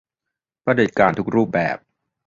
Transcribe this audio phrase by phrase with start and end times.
[0.63, 1.77] เผด็จการทุกรูปแบบ